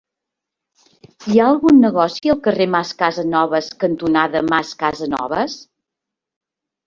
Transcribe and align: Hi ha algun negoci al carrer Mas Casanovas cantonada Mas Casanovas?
Hi 1.31 1.35
ha 1.41 1.49
algun 1.49 1.81
negoci 1.81 2.31
al 2.33 2.39
carrer 2.47 2.65
Mas 2.75 2.93
Casanovas 3.01 3.69
cantonada 3.83 4.41
Mas 4.49 4.71
Casanovas? 4.79 5.59